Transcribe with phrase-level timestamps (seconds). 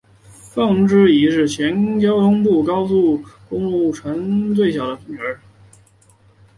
[0.33, 5.39] 方智怡是前交通部高速公路工程局局长方恩绪的最小的女儿。